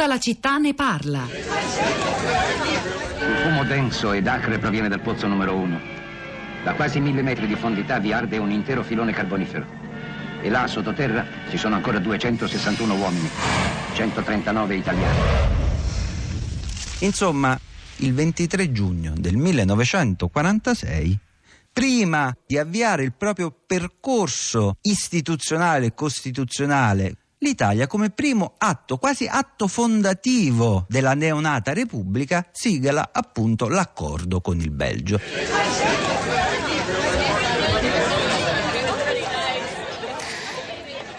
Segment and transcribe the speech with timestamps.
[0.00, 1.28] Tutta la città ne parla.
[1.28, 1.42] Il
[3.42, 5.78] fumo denso ed acre proviene dal pozzo numero uno.
[6.64, 9.66] Da quasi mille metri di profondità vi arde un intero filone carbonifero.
[10.40, 13.28] E là, sottoterra, ci sono ancora 261 uomini,
[13.92, 15.18] 139 italiani.
[17.00, 17.60] Insomma,
[17.96, 21.18] il 23 giugno del 1946
[21.70, 29.66] prima di avviare il proprio percorso istituzionale e costituzionale l'Italia come primo atto, quasi atto
[29.66, 35.20] fondativo della neonata Repubblica, sigla appunto l'accordo con il Belgio.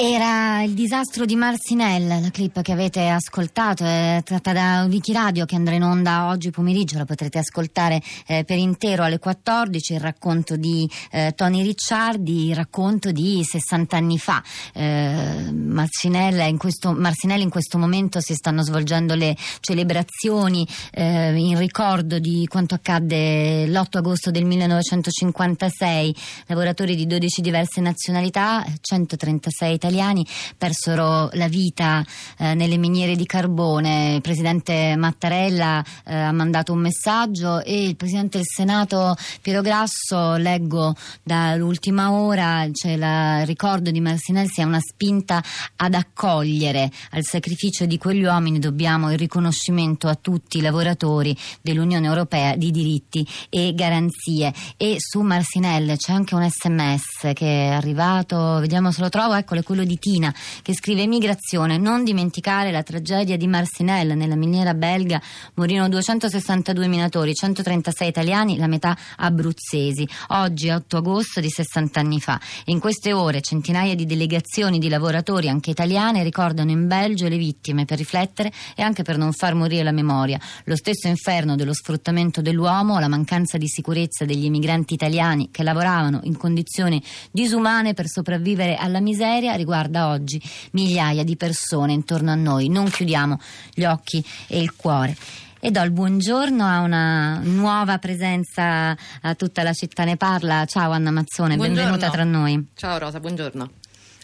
[0.03, 5.55] Era il disastro di Marcinelle, la clip che avete ascoltato, è tratta da Wikiradio che
[5.55, 10.55] andrà in onda oggi pomeriggio, la potrete ascoltare eh, per intero alle 14, il racconto
[10.55, 14.41] di eh, Tony Ricciardi, il racconto di 60 anni fa.
[14.73, 21.59] Eh, Marcinelle in, questo, Marcinelle in questo momento si stanno svolgendo le celebrazioni eh, in
[21.59, 26.15] ricordo di quanto accadde l'8 agosto del 1956,
[26.47, 30.25] lavoratori di 12 diverse nazionalità, 136 italiani italiani
[30.57, 32.03] persero la vita
[32.37, 34.15] eh, nelle miniere di carbone.
[34.15, 40.35] Il presidente Mattarella eh, ha mandato un messaggio e il presidente del Senato Piero Grasso,
[40.37, 45.43] leggo dall'ultima ora, cioè il ricordo di Marcinelli sia una spinta
[45.75, 52.07] ad accogliere al sacrificio di quegli uomini dobbiamo il riconoscimento a tutti i lavoratori dell'Unione
[52.07, 54.53] Europea di diritti e garanzie.
[54.77, 59.61] E su Marcinelle c'è anche un sms che è arrivato, vediamo se lo trovo, eccolo,
[59.63, 64.73] quello quello di Tina che scrive Emigrazione, non dimenticare la tragedia di Marcinelle nella miniera
[64.73, 65.21] belga,
[65.55, 70.07] morirono 262 minatori, 136 italiani, la metà abruzzesi.
[70.29, 72.39] Oggi 8 agosto di 60 anni fa.
[72.65, 77.85] In queste ore centinaia di delegazioni di lavoratori anche italiane ricordano in Belgio le vittime
[77.85, 80.39] per riflettere e anche per non far morire la memoria.
[80.65, 86.19] Lo stesso inferno dello sfruttamento dell'uomo, la mancanza di sicurezza degli emigranti italiani che lavoravano
[86.23, 87.01] in condizioni
[87.31, 92.67] disumane per sopravvivere alla miseria riguarda oggi migliaia di persone intorno a noi.
[92.67, 93.39] Non chiudiamo
[93.73, 95.15] gli occhi e il cuore.
[95.63, 100.65] E do il buongiorno a una nuova presenza a tutta la città ne parla.
[100.65, 101.83] Ciao Anna Mazzone, buongiorno.
[101.83, 102.67] benvenuta tra noi.
[102.75, 103.69] Ciao Rosa, buongiorno.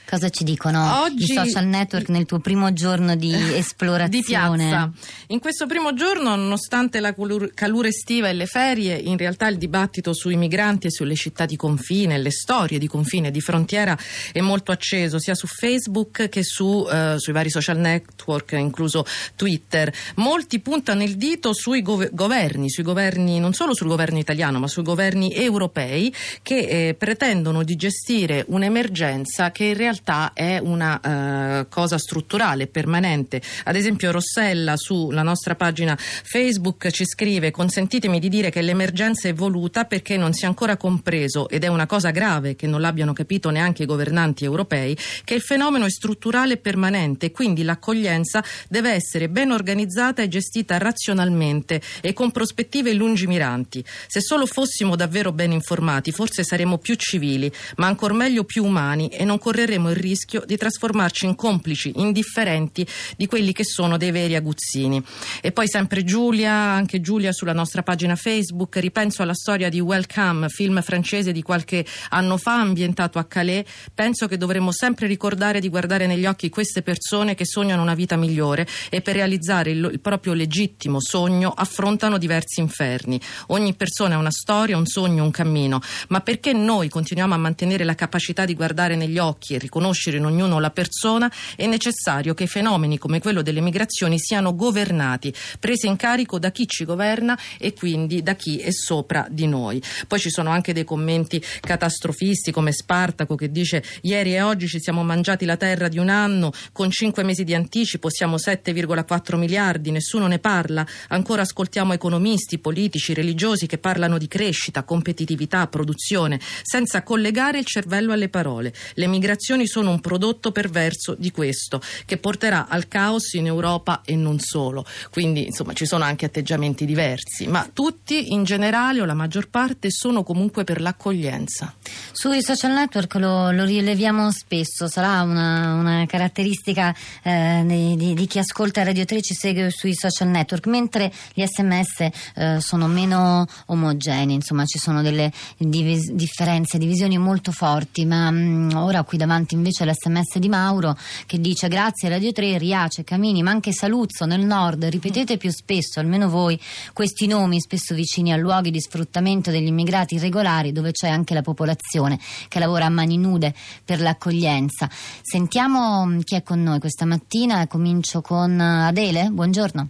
[0.09, 4.07] Cosa ci dicono Oggi, i social network nel tuo primo giorno di esplorazione?
[4.07, 4.91] Di piazza.
[5.27, 10.13] In questo primo giorno, nonostante la calura estiva e le ferie, in realtà il dibattito
[10.13, 13.97] sui migranti e sulle città di confine, le storie di confine e di frontiera
[14.31, 19.93] è molto acceso, sia su Facebook che su, eh, sui vari social network, incluso Twitter.
[20.15, 24.69] Molti puntano il dito sui gov- governi, sui governi, non solo sul governo italiano, ma
[24.69, 31.61] sui governi europei che eh, pretendono di gestire un'emergenza che in realtà realtà è una
[31.61, 33.41] uh, cosa strutturale, permanente.
[33.63, 39.33] Ad esempio Rossella sulla nostra pagina Facebook ci scrive consentitemi di dire che l'emergenza è
[39.33, 43.13] voluta perché non si è ancora compreso ed è una cosa grave che non l'abbiano
[43.13, 48.91] capito neanche i governanti europei che il fenomeno è strutturale e permanente quindi l'accoglienza deve
[48.91, 53.83] essere ben organizzata e gestita razionalmente e con prospettive lungimiranti.
[54.07, 59.07] Se solo fossimo davvero ben informati forse saremmo più civili ma ancor meglio più umani
[59.07, 63.97] e non correremo corriamo il rischio di trasformarci in complici indifferenti di quelli che sono
[63.97, 65.01] dei veri aguzzini.
[65.41, 70.49] E poi sempre Giulia, anche Giulia sulla nostra pagina Facebook, ripenso alla storia di Welcome,
[70.49, 75.69] film francese di qualche anno fa ambientato a Calais, penso che dovremmo sempre ricordare di
[75.69, 79.99] guardare negli occhi queste persone che sognano una vita migliore e per realizzare il, il
[79.99, 83.19] proprio legittimo sogno affrontano diversi inferni.
[83.47, 87.83] Ogni persona ha una storia, un sogno, un cammino, ma perché noi continuiamo a mantenere
[87.83, 92.33] la capacità di guardare negli occhi e ricordare riconoscere in ognuno la persona, è necessario
[92.33, 97.37] che fenomeni come quello delle migrazioni siano governati, presi in carico da chi ci governa
[97.59, 99.81] e quindi da chi è sopra di noi.
[100.07, 104.79] Poi ci sono anche dei commenti catastrofisti come Spartaco che dice ieri e oggi ci
[104.79, 109.91] siamo mangiati la terra di un anno, con cinque mesi di anticipo siamo 7,4 miliardi,
[109.91, 117.03] nessuno ne parla, ancora ascoltiamo economisti, politici, religiosi che parlano di crescita, competitività, produzione, senza
[117.03, 118.73] collegare il cervello alle parole.
[118.93, 124.15] Le migrazioni sono un prodotto perverso di questo, che porterà al caos in Europa e
[124.15, 124.85] non solo.
[125.11, 129.91] Quindi, insomma, ci sono anche atteggiamenti diversi, ma tutti in generale o la maggior parte
[129.91, 131.73] sono comunque per l'accoglienza.
[132.11, 138.39] Sui social network lo, lo rileviamo spesso, sarà una, una caratteristica eh, di, di, chi
[138.39, 144.35] ascolta Radio 3 ci segue sui social network, mentre gli sms eh, sono meno omogenei,
[144.35, 149.46] insomma ci sono delle divis- differenze, divisioni molto forti, ma mh, mm, ora qui davanti
[149.47, 150.95] avanti invece l'SMS di Mauro
[151.25, 155.99] che dice grazie Radio 3, Riace, Camini, ma anche Saluzzo nel nord, ripetete più spesso,
[155.99, 156.59] almeno voi,
[156.93, 161.41] questi nomi spesso vicini a luoghi di sfruttamento degli immigrati irregolari dove c'è anche la
[161.41, 163.53] popolazione che lavora a mani nude
[163.85, 164.89] per l'accoglienza.
[165.21, 169.87] Sentiamo mm, chi è con noi questa mattina, comincio con Adele, buongiorno.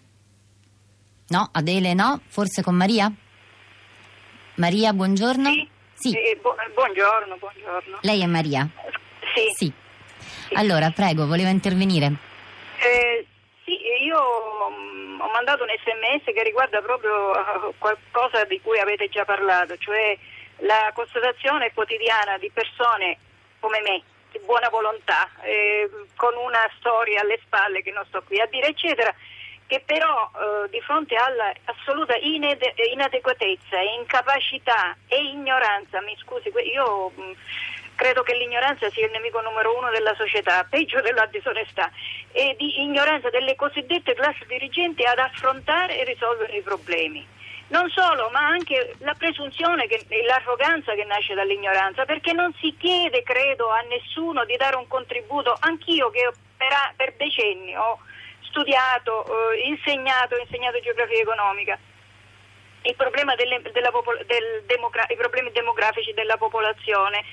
[1.29, 3.11] No, Adele no, forse con Maria?
[4.55, 5.49] Maria, buongiorno.
[5.49, 5.75] Sì.
[5.99, 6.11] Sì.
[6.11, 7.97] Eh, bu- buongiorno, buongiorno.
[8.01, 8.69] Lei è Maria?
[9.51, 9.73] Sì.
[10.17, 10.53] Sì.
[10.53, 12.11] Allora, prego, voleva intervenire.
[12.79, 13.25] Eh,
[13.63, 14.19] sì, io
[14.71, 19.77] mm, ho mandato un sms che riguarda proprio eh, qualcosa di cui avete già parlato,
[19.77, 20.17] cioè
[20.59, 23.17] la constatazione quotidiana di persone
[23.59, 24.01] come me,
[24.31, 28.67] di buona volontà, eh, con una storia alle spalle che non sto qui a dire,
[28.67, 29.13] eccetera,
[29.67, 37.31] che però eh, di fronte all'assoluta inede- inadeguatezza, incapacità e ignoranza, mi scusi, io mh,
[37.97, 41.91] credo che l'ignoranza sia il nemico numero uno della società, peggio della disonestà,
[42.31, 47.27] e di ignoranza delle cosiddette classi dirigenti ad affrontare e risolvere i problemi.
[47.69, 53.23] Non solo, ma anche la presunzione e l'arroganza che nasce dall'ignoranza, perché non si chiede,
[53.23, 57.99] credo, a nessuno di dare un contributo, anch'io che per, per decenni ho
[58.43, 61.77] studiato, eh, insegnato, insegnato geografia economica.
[63.35, 67.25] Delle- popol- del demogra- I problemi demografici della popolazione.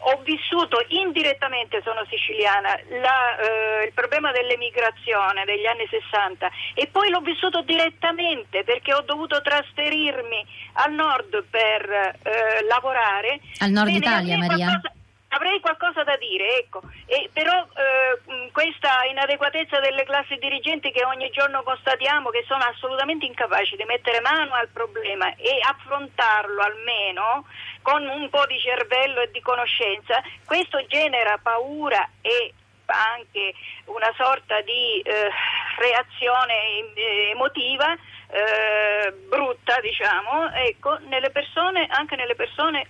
[0.00, 7.10] Ho vissuto indirettamente, sono siciliana, la, eh, il problema dell'emigrazione degli anni 60 e poi
[7.10, 13.40] l'ho vissuto direttamente perché ho dovuto trasferirmi al nord per eh, lavorare.
[13.58, 14.66] Al nord Bene, Italia, Maria?
[14.66, 14.92] qualcosa-
[15.30, 21.28] Avrei qualcosa da dire, ecco, E però eh, questa inadeguatezza delle classi dirigenti che ogni
[21.30, 27.46] giorno constatiamo che sono assolutamente incapaci di mettere mano al problema e affrontarlo almeno
[27.82, 32.54] con un po' di cervello e di conoscenza, questo genera paura e
[32.86, 33.52] anche
[33.86, 35.30] una sorta di eh,
[35.78, 37.94] reazione eh, emotiva
[38.30, 42.86] eh, brutta, diciamo, ecco, nelle persone, anche nelle persone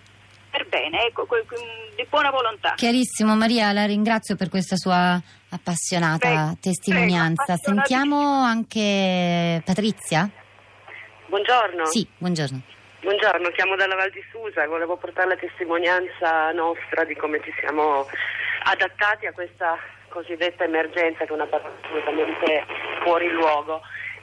[0.58, 1.26] per bene, ecco,
[1.94, 2.74] di buona volontà.
[2.74, 5.20] Chiarissimo, Maria, la ringrazio per questa sua
[5.50, 7.56] appassionata Prego, testimonianza.
[7.56, 10.28] Sentiamo anche Patrizia?
[11.26, 11.86] Buongiorno.
[11.86, 12.60] Sì, buongiorno.
[13.00, 18.04] Buongiorno, chiamo dalla Val di Susa, volevo portare la testimonianza nostra di come ci siamo
[18.64, 19.78] adattati a questa
[20.08, 22.64] cosiddetta emergenza che è una parola assolutamente
[23.04, 23.80] fuori luogo.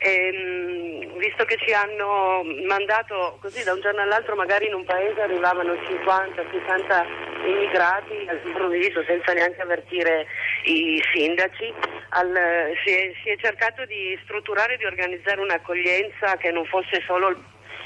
[0.08, 5.20] Ehm, visto che ci hanno mandato così da un giorno all'altro, magari in un paese
[5.20, 10.28] arrivavano 50-60 immigrati all'improvviso senza neanche avvertire
[10.66, 11.74] i sindaci,
[12.10, 17.02] al- si, è, si è cercato di strutturare e di organizzare un'accoglienza che non fosse
[17.08, 17.38] solo il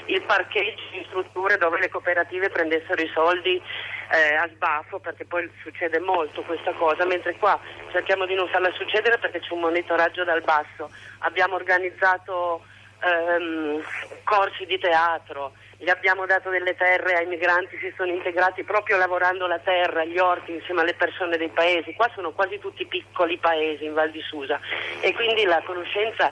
[0.06, 3.60] il parcheggio in strutture dove le cooperative prendessero i soldi
[4.10, 7.58] eh, a sbaffo perché poi succede molto questa cosa, mentre qua
[7.92, 10.90] cerchiamo di non farla succedere perché c'è un monitoraggio dal basso.
[11.20, 12.64] Abbiamo organizzato
[13.02, 13.82] ehm,
[14.24, 19.46] corsi di teatro, gli abbiamo dato delle terre ai migranti, si sono integrati proprio lavorando
[19.46, 21.94] la terra, gli orti insieme alle persone dei paesi.
[21.94, 24.60] Qua sono quasi tutti piccoli paesi in Val di Susa
[25.00, 26.30] e quindi la conoscenza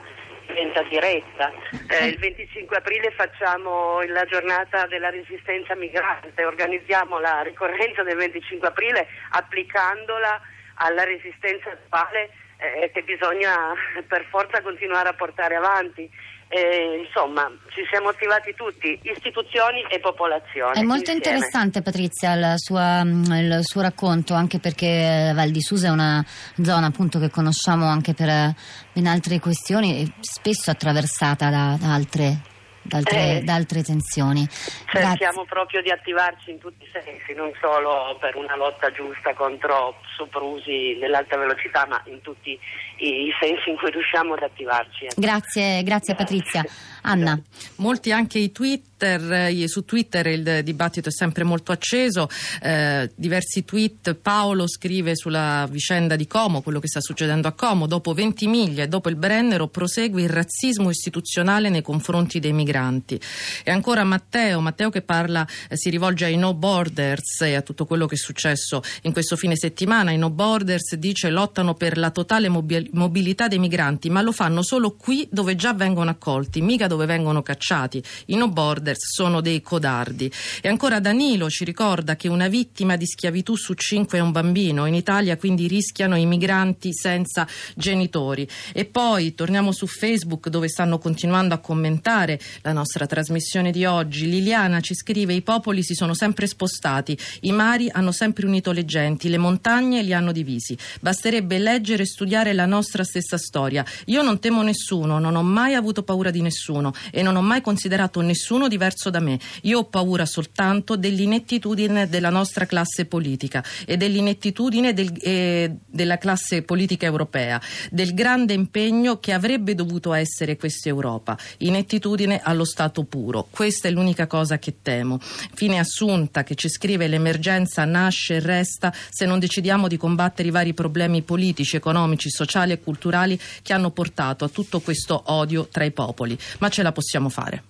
[0.49, 1.51] diventa diretta.
[1.87, 8.67] Eh, il 25 aprile facciamo la giornata della resistenza migrante, organizziamo la ricorrenza del 25
[8.67, 10.41] aprile applicandola
[10.75, 13.73] alla resistenza attuale eh, che bisogna
[14.07, 16.09] per forza continuare a portare avanti.
[16.51, 20.73] Eh, insomma, ci siamo attivati tutti, istituzioni e popolazione.
[20.73, 21.17] È molto insieme.
[21.19, 26.25] interessante Patrizia il, sua- il suo racconto, anche perché Val di Susa è una
[26.63, 28.55] zona appunto che conosciamo anche per eh,
[28.91, 32.41] ben altre questioni, spesso attraversata da, da altre,
[32.89, 33.41] da altre- Eh.
[33.43, 34.43] da altre tensioni.
[34.45, 35.17] Grazie.
[35.17, 39.95] Cerchiamo proprio di attivarci in tutti i sensi, non solo per una lotta giusta contro
[40.17, 42.59] soprusi dell'alta velocità, ma in tutti
[42.97, 45.07] i, i sensi in cui riusciamo ad attivarci.
[45.15, 46.65] Grazie, grazie Patrizia.
[47.03, 47.39] Anna.
[47.77, 48.51] Molti anche i
[48.99, 52.27] Twitter, eh, su Twitter il dibattito è sempre molto acceso,
[52.61, 57.87] eh, diversi tweet, Paolo scrive sulla vicenda di Como, quello che sta succedendo a Como,
[57.87, 63.17] dopo 20 miglia e dopo il Brennero prosegue il razzismo istituzionale nei confronti dei migranti.
[63.63, 67.85] E ancora Matteo, Matteo che parla, eh, si rivolge ai No Borders e a tutto
[67.85, 70.11] quello che è successo in questo fine settimana.
[70.11, 74.61] I No Borders dice lottano per la totale mobi- mobilità dei migranti, ma lo fanno
[74.61, 78.03] solo qui dove già vengono accolti, mica dove vengono cacciati.
[78.25, 80.31] I No Borders Sanders sono dei codardi.
[80.61, 84.85] E ancora Danilo ci ricorda che una vittima di schiavitù su cinque è un bambino.
[84.85, 88.47] In Italia quindi rischiano i migranti senza genitori.
[88.73, 94.29] E poi torniamo su Facebook dove stanno continuando a commentare la nostra trasmissione di oggi.
[94.29, 98.85] Liliana ci scrive i popoli si sono sempre spostati, i mari hanno sempre unito le
[98.85, 100.77] genti, le montagne li hanno divisi.
[101.01, 103.85] Basterebbe leggere e studiare la nostra stessa storia.
[104.05, 107.61] Io non temo nessuno, non ho mai avuto paura di nessuno e non ho mai
[107.61, 109.37] considerato nessuno diverso da me.
[109.63, 116.61] Io ho paura soltanto dell'inettitudine della nostra classe politica e dell'inettitudine del, eh, della classe
[116.61, 121.37] politica europea, del grande impegno che avrebbe dovuto essere questa Europa.
[121.57, 123.47] Inettitudine allo stato puro.
[123.49, 125.19] Questa è l'unica cosa che temo.
[125.19, 130.51] Fine assunta che ci scrive l'emergenza nasce e resta se non decidiamo di combattere i
[130.51, 135.83] vari problemi politici, economici, sociali e culturali che hanno portato a tutto questo odio tra
[135.83, 136.37] i popoli.
[136.59, 137.63] Ma ce la possiamo fare.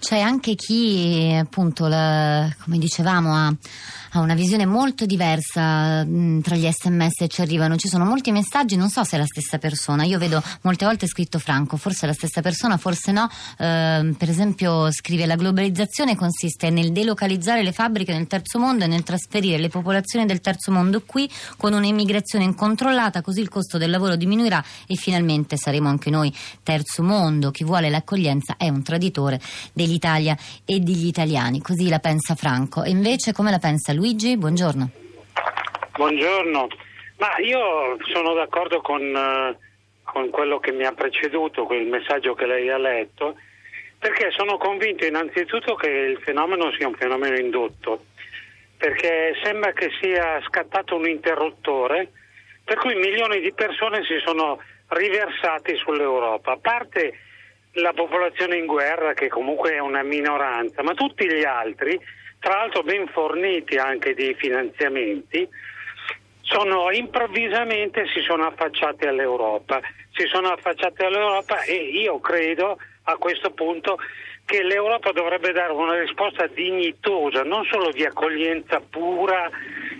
[0.00, 3.54] C'è anche chi, appunto, la, come dicevamo, ha
[4.12, 7.76] ha una visione molto diversa mh, mm, tra gli sms che ci arrivano.
[7.76, 10.04] Ci sono molti messaggi, non so se è la stessa persona.
[10.04, 13.28] Io vedo molte volte scritto Franco, forse è la stessa persona, forse no.
[13.58, 18.86] Eh, per esempio, scrive: La globalizzazione consiste nel delocalizzare le fabbriche nel terzo mondo e
[18.86, 23.90] nel trasferire le popolazioni del terzo mondo qui con un'immigrazione incontrollata, così il costo del
[23.90, 27.50] lavoro diminuirà e finalmente saremo anche noi terzo mondo.
[27.50, 29.40] Chi vuole l'accoglienza è un traditore
[29.88, 31.62] dell'Italia e degli italiani.
[31.62, 32.82] Così la pensa Franco.
[32.84, 34.06] E invece, come la pensa lui?
[34.08, 34.90] Luigi, buongiorno.
[35.92, 36.66] Buongiorno,
[37.18, 39.54] ma io sono d'accordo con, uh,
[40.02, 43.36] con quello che mi ha preceduto, con il messaggio che lei ha letto,
[43.98, 48.06] perché sono convinto innanzitutto che il fenomeno sia un fenomeno indotto,
[48.78, 52.12] perché sembra che sia scattato un interruttore
[52.64, 57.12] per cui milioni di persone si sono riversati sull'Europa, a parte
[57.80, 61.98] la popolazione in guerra che comunque è una minoranza, ma tutti gli altri
[62.40, 65.48] tra l'altro ben forniti anche di finanziamenti,
[66.42, 69.80] sono, improvvisamente si sono affacciati all'Europa.
[70.12, 73.98] Si sono affacciati all'Europa e io credo a questo punto
[74.44, 79.50] che l'Europa dovrebbe dare una risposta dignitosa, non solo di accoglienza pura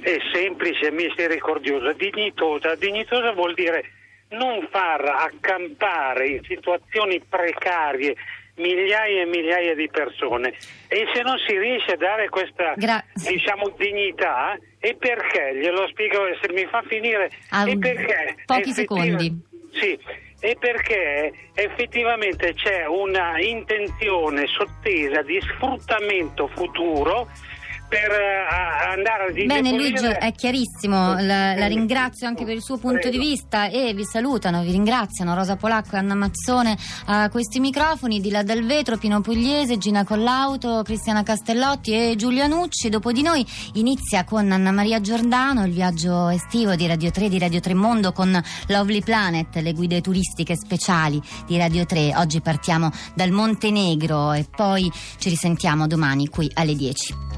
[0.00, 2.74] e semplice e misericordiosa, dignitosa.
[2.76, 3.84] Dignitosa vuol dire
[4.30, 8.14] non far accampare in situazioni precarie
[8.58, 10.52] migliaia e migliaia di persone.
[10.88, 16.52] E se non si riesce a dare questa diciamo, dignità è perché, glielo spiego se
[16.52, 19.46] mi fa finire, è perché pochi secondi.
[19.72, 19.98] Sì,
[20.40, 27.28] è perché effettivamente c'è una intenzione sottesa di sfruttamento futuro
[27.88, 32.76] per uh, andare a Bene Luigi, è chiarissimo, la, la, ringrazio anche per il suo
[32.76, 33.16] punto Prego.
[33.16, 36.76] di vista e vi salutano, vi ringraziano Rosa Polacco e Anna Mazzone
[37.06, 42.46] a questi microfoni, di là dal vetro, Pino Pugliese, Gina Collauto, Cristiana Castellotti e Giulia
[42.46, 42.90] Nucci.
[42.90, 47.38] Dopo di noi inizia con Anna Maria Giordano il viaggio estivo di Radio 3 di
[47.38, 52.14] Radio 3 Mondo con Lovely Planet, le guide turistiche speciali di Radio 3.
[52.16, 57.37] Oggi partiamo dal Montenegro e poi ci risentiamo domani qui alle 10.